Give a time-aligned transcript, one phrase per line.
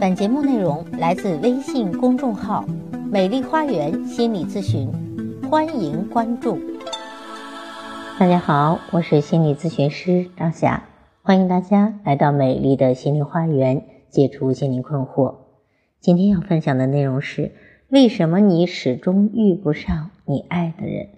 [0.00, 2.64] 本节目内容来自微信公众号
[3.10, 4.90] “美丽花园心理咨询”，
[5.48, 6.58] 欢迎关注。
[8.18, 10.84] 大家好，我是心理咨询师张霞，
[11.22, 15.36] 欢迎大家来到美丽的心灵花园，解除心理困惑。
[16.00, 17.52] 今天要分享的内容是：
[17.88, 21.08] 为什么你始终遇不上你爱的人？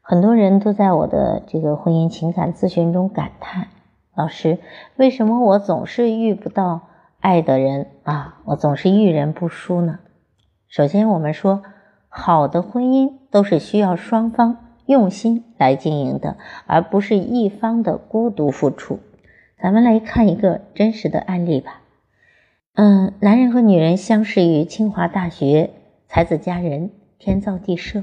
[0.00, 3.68] 很多人都在我的这个婚姻情感咨询中感叹。
[4.14, 4.58] 老师，
[4.96, 6.88] 为什么我总是遇不到
[7.22, 8.40] 爱的人啊？
[8.46, 10.00] 我总是遇人不淑呢？
[10.66, 11.62] 首先，我们说，
[12.08, 16.36] 好的婚姻都是需要双方用心来经营的，
[16.66, 18.98] 而不是一方的孤独付出。
[19.56, 21.82] 咱们来看一个真实的案例吧。
[22.74, 25.70] 嗯，男人和女人相识于清华大学，
[26.08, 28.02] 才子佳人，天造地设。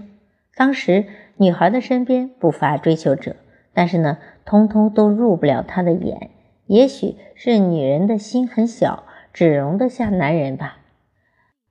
[0.55, 3.35] 当时，女孩的身边不乏追求者。
[3.73, 6.31] 但是呢，通通都入不了他的眼。
[6.67, 10.77] 也许是女人的心很小，只容得下男人吧。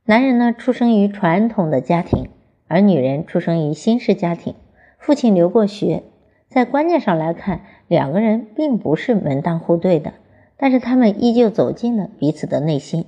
[0.05, 2.29] 男人呢，出生于传统的家庭，
[2.67, 4.55] 而女人出生于新式家庭。
[4.99, 6.03] 父亲留过学，
[6.49, 10.15] 在观念上来看，两个人并不是门当户对的。
[10.57, 13.05] 但是他们依旧走进了彼此的内心，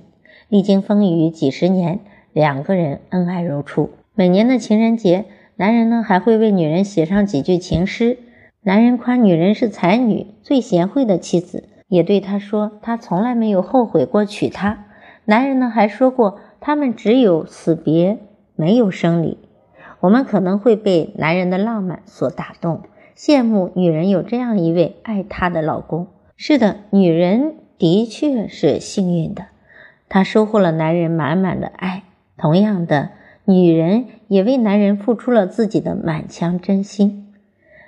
[0.47, 1.99] 历经风雨几十年，
[2.31, 3.89] 两个人恩爱如初。
[4.13, 8.17] 每年的情人节，男人呢还会为女人写上几句情诗。
[8.61, 14.85] 男人夸女人是才女，最贤惠的妻子，也对她说，他从来没有后悔过娶她。
[15.25, 18.17] 男人呢，还说过，他们只有死别，
[18.55, 19.37] 没有生离。
[19.99, 22.83] 我们可能会被男人的浪漫所打动，
[23.17, 26.07] 羡慕女人有这样一位爱她的老公。
[26.37, 29.47] 是的，女人的确是幸运的，
[30.07, 32.03] 她收获了男人满满的爱。
[32.37, 33.09] 同样的，
[33.43, 37.33] 女人也为男人付出了自己的满腔真心。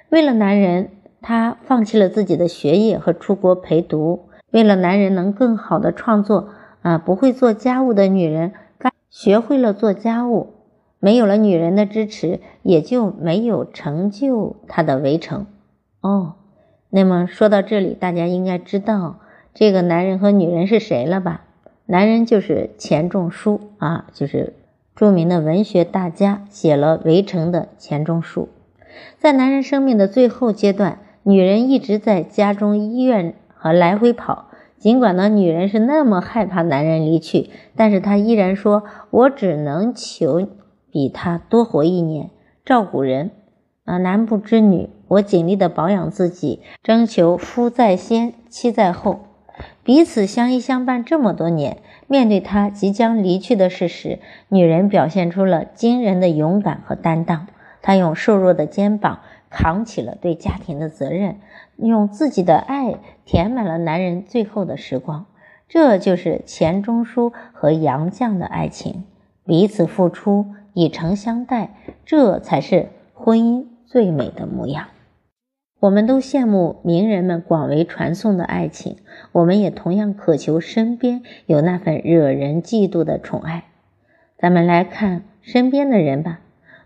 [0.10, 0.90] 为了男人，
[1.24, 4.28] 她放弃了自己的学业和出国陪读。
[4.52, 6.50] 为了男人能更好的创作，
[6.84, 8.52] 啊，不会做家务的女人
[9.10, 10.54] 学会了做家务。
[11.00, 15.48] 没有了女人的支持，也就没有成就她的围城。
[16.02, 16.36] 哦，
[16.90, 19.20] 那么说到这里，大家应该知道
[19.54, 21.46] 这个男人和女人是谁了吧？
[21.86, 24.54] 男人就是钱钟书啊，就是
[24.96, 28.50] 著名的文学大家，写了《围城》的钱钟书。
[29.20, 34.50] 在男人生命的最后阶段，女人一直在家中、医院和来回跑。
[34.78, 40.46] 尽管呢，女人是那么害怕男人离去，但是她依然说：“我只能求
[40.92, 42.30] 比他多活一年，
[42.66, 43.32] 照顾人。”
[43.86, 49.20] 啊，男不知女，我尽力的保养自己，征求夫在先，妻在后，
[49.84, 51.78] 彼此相依相伴这么多年。
[52.08, 54.20] 面对他即将离去的事实，
[54.50, 57.48] 女人表现出了惊人的勇敢和担当。
[57.82, 59.20] 她用瘦弱的肩膀
[59.54, 61.38] 扛起了对家庭的责任，
[61.78, 65.28] 用自己的爱填满了男人最后的时光。
[65.70, 69.06] 这就是钱钟书和杨绛的爱情，
[69.46, 71.76] 彼此付出，以诚相待，
[72.06, 74.88] 这才是婚姻最美的模样。
[75.80, 78.98] 我们都羡慕名人们广为传颂的爱情，
[79.34, 83.66] 我们也同样渴求身边有那份惹人嫉妒的宠爱。
[84.38, 86.40] 咱们来看身边的人吧。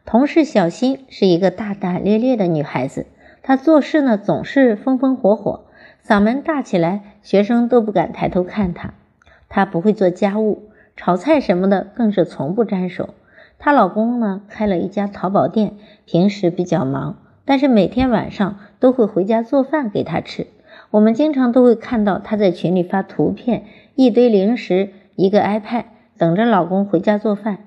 [0.08, 3.08] 同事小新是一个大大咧咧的女孩子，
[3.44, 5.66] 她做事呢总是风风火火，
[6.02, 8.94] 嗓门大起来，学生都不敢抬头看她。
[9.50, 13.16] 她不会做家务，炒菜什么的更是从不沾手。
[13.60, 15.74] 她老公呢开了一家淘宝店，
[16.06, 20.48] 平时比较忙，但是每天晚上都会回家做饭给她吃。
[20.90, 24.88] 我们经常都会看到她在群里发图片，一堆零食，
[25.18, 25.84] 一个 iPad，
[26.18, 27.58] 等着老公回家做饭。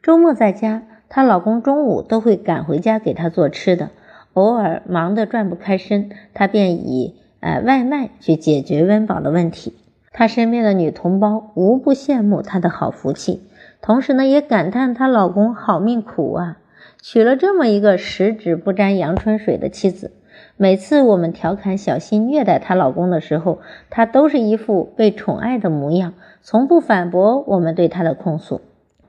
[0.00, 0.84] 周末在家。
[1.08, 3.90] 她老公中午都会赶回家给她做吃的，
[4.34, 9.74] 偶尔忙得转不开身，她便以呃外卖去解决温饱的问题。
[10.12, 13.42] 她身边的女同胞无不羡慕她的好福气，
[13.80, 16.58] 同时呢也感叹她老公好命苦啊，
[17.00, 20.12] 娶了这么一个十指不沾阳春水的妻子。
[20.56, 23.60] 每次我们调侃小新虐待她老公的时候，
[23.90, 28.60] 她都是一副被宠爱的模样，从不反驳我们对她的控诉。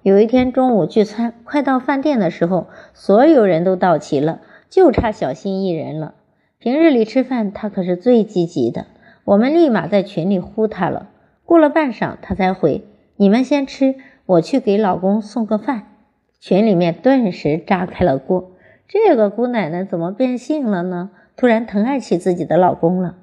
[0.01, 6.13] 有一天中午聚餐，快到饭店的时候，所有人都到齐了，就差小新一人了。
[6.57, 8.85] 平日里吃饭，他可是最积极的，
[9.25, 11.09] 我们立马在群里呼他了。
[11.43, 12.85] 过了半晌，他才回
[13.17, 15.87] ：“你们先吃，我去给老公送个饭。”
[16.39, 18.51] 群里面顿时炸开了锅。
[18.87, 21.09] 这个姑奶奶怎么变性了呢？
[21.35, 23.17] 突然疼爱起自己的老公了。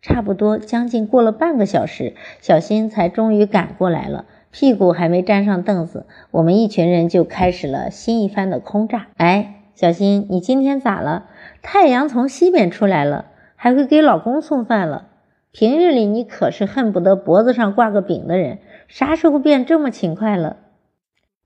[0.00, 4.26] 差不多将近过了半个小时，小新才终于赶过来了。
[4.52, 9.06] 屁股还没沾上凳子，我们一群人就开始了新一番的轰炸。
[9.16, 11.26] 哎，小新，你今天咋了？
[11.62, 15.06] 太阳从西边出来了，还会给老公送饭了。
[15.52, 18.58] 平日里你可是恨不得脖子上挂个饼的人，
[18.88, 20.56] 啥时候变这么勤快了？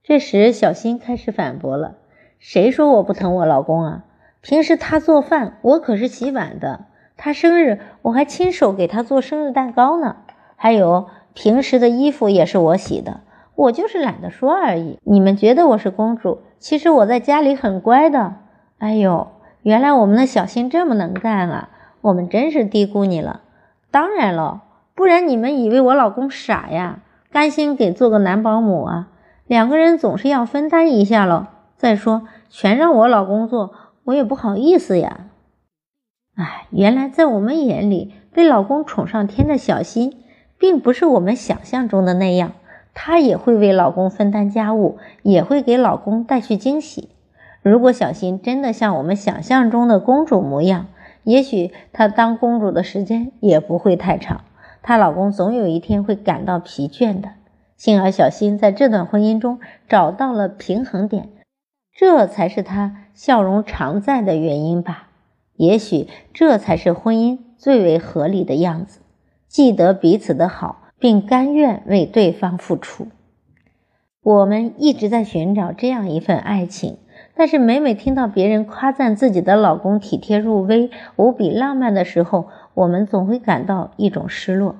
[0.03, 1.97] 这时，小新开始反驳了
[2.39, 4.05] ：“谁说我不疼我老公啊？
[4.41, 6.85] 平时他做饭，我可是洗碗的；
[7.17, 10.17] 他生日，我还亲手给他做生日蛋糕呢。
[10.55, 13.19] 还有平时的衣服也是我洗的，
[13.55, 14.97] 我就是懒得说而已。
[15.03, 18.35] 你们觉得我是公主，其实我在家里很乖的。
[18.77, 19.27] 哎呦，
[19.61, 21.69] 原来我们的小新这么能干啊！
[22.01, 23.41] 我们真是低估你了。
[23.91, 24.63] 当然了，
[24.95, 27.01] 不然你们以为我老公傻呀？
[27.31, 29.09] 甘心给做个男保姆啊？”
[29.45, 31.47] 两个人总是要分担一下喽。
[31.77, 33.73] 再说，全让我老公做，
[34.05, 35.27] 我也不好意思呀。
[36.35, 40.17] 哎，原来在我们眼里，被老公宠上天的小新，
[40.57, 42.53] 并不是我们想象中的那样。
[42.93, 47.09] 她也会为老公分担家务，也会给老公带去惊喜。
[47.61, 50.87] 如果小新真的像我们想象中的公主模样，
[51.23, 54.41] 也许她当公主的时间也不会太长。
[54.81, 57.29] 她老公总有一天会感到疲倦的。
[57.75, 59.59] 幸而小新在这段婚姻中
[59.89, 61.27] 找到了平衡点，
[61.93, 65.09] 这才是他笑容常在的原因吧。
[65.57, 68.99] 也许这才是婚姻最为合理的样子，
[69.55, 73.07] 记得彼此的好，并甘愿为对方付出。
[74.21, 76.97] 我们一直在寻找这样一份爱情，
[77.37, 84.75] 但是每每听到别人夸赞自己的老公体贴入微、无比浪漫的时候，我们总会感到一种失落。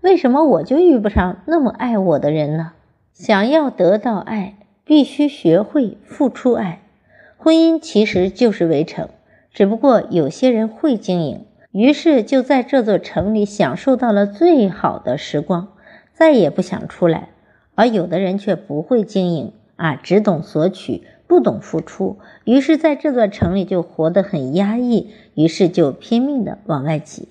[0.00, 2.74] 为什么我就遇不上那么爱我的人呢？
[3.12, 4.54] 想要得到爱，
[4.84, 6.82] 必须学会付出爱。
[7.36, 9.08] 婚姻其实就是围城，
[9.52, 15.68] 只不过有些人会经营，于是就在这座城里享受到了最好的时光，
[16.12, 17.28] 再也不想出来；
[17.76, 27.28] 而有的人却不会经营啊，只懂索取，不懂付出，于是在这座城里就活得很压抑，于是就拼命的往外挤。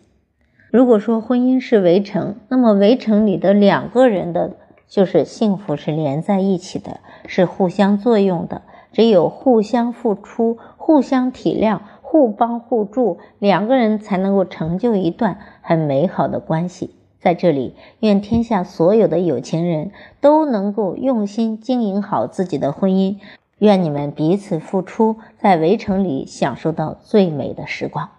[0.72, 4.54] 如果说婚姻是围城，那么围城里的两个人的，
[4.88, 8.62] 就是幸福是连在一起的，是互相作用的。
[8.92, 16.96] 只有互相付出、互相体谅、互帮互助，两个人才能够成就一段很美好的关系。
[17.20, 23.18] 在这里，愿天下所有的有情人都能够用心经营好自己的婚姻，
[23.60, 28.10] 愿你们彼此付出，在围城里享受到最美的时光。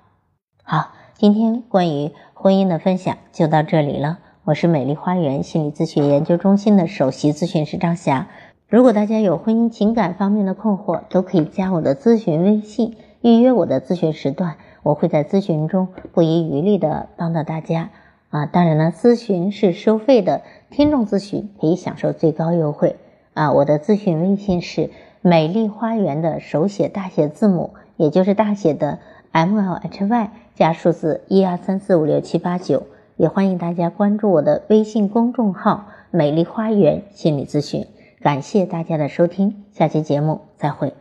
[0.63, 0.93] 好。
[1.15, 4.21] 今天关于婚姻的分享就到这里了。
[4.45, 8.29] 我是美丽花园心理咨询研究中心的首席咨询师张霞。
[8.67, 17.91] 如果大家有婚姻情感方面的困惑，都可以加我的咨询微信，预约我的咨询时段，我会在咨询中不遗余力的帮到大家。
[18.31, 22.97] 啊，当然了，咨询是收费的，听众咨询可以享受最高优惠。
[23.35, 24.91] 啊，我的咨询微信是
[25.21, 28.99] 美丽花园的手写大写字母，也就是大写的
[29.33, 30.31] M L H Y。
[30.55, 32.83] 加数字一二三四五六七八九，
[33.17, 37.87] 也欢迎大家关注我的微信公众号“美丽花园心理咨询”。
[38.21, 41.00] 感谢大家的收听，下期节目再会。